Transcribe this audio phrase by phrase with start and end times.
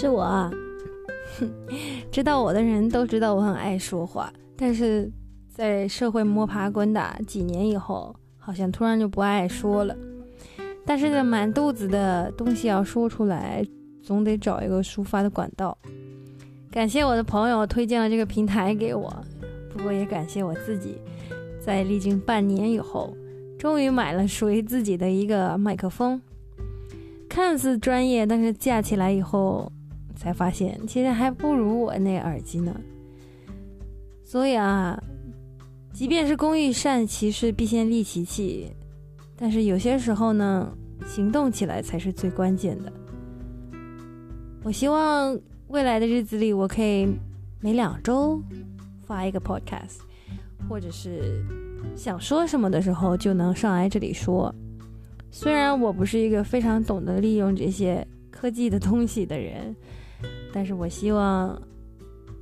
[0.00, 0.50] 是我啊，
[2.10, 5.12] 知道我的人都知道我很爱说话，但是
[5.50, 9.94] 在社会摸爬滚打几年以后，好像突然就不爱说了。
[10.86, 13.62] 但是这满肚子的东西要说出来，
[14.02, 15.76] 总得找一个抒发的管道。
[16.70, 19.14] 感谢我的朋友推荐了这个平台给我，
[19.70, 20.96] 不过也感谢我自己，
[21.62, 23.14] 在历经半年以后，
[23.58, 26.22] 终于买了属于自己的一个麦克风。
[27.28, 29.70] 看似专业，但是架起来以后，
[30.20, 32.78] 才发现其实还不如我那耳机呢。
[34.22, 35.02] 所以啊，
[35.94, 38.70] 即便是工欲善其事，必先利其器。
[39.34, 40.70] 但是有些时候呢，
[41.06, 42.92] 行动起来才是最关键的。
[44.62, 47.08] 我希望未来的日子里，我可以
[47.58, 48.38] 每两周
[49.06, 50.00] 发一个 podcast，
[50.68, 51.42] 或者是
[51.96, 54.54] 想说什么的时候就能上来这里说。
[55.30, 59.74] 虽然我不是一个非常懂得利用这些科技的东西的人，
[60.52, 61.60] 但是我希望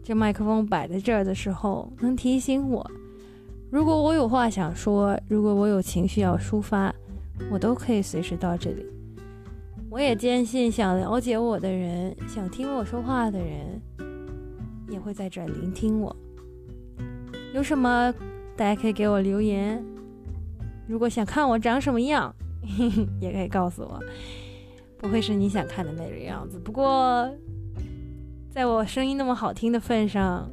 [0.02, 2.90] 这麦克风摆在这儿的时候能提醒我，
[3.70, 6.94] 如果我有话想说，如果我有情绪要抒发，
[7.50, 8.86] 我都可以随时到这里。
[9.90, 13.80] 我也坚信，想了解我的人，想听我说话的人，
[14.88, 16.14] 也会在这儿聆听我。
[17.54, 18.12] 有什么，
[18.56, 19.82] 大家可以给我留言。
[20.86, 22.34] 如果想看我长什么样，
[23.20, 23.98] 也可以告诉我，
[24.98, 26.58] 不会是你想看的那个样子。
[26.58, 27.30] 不过，
[28.50, 30.50] 在我声音那么好听的份上，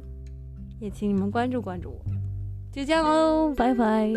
[0.78, 2.00] 也请你们关注关注我。
[2.72, 4.12] 就这样喽，拜拜。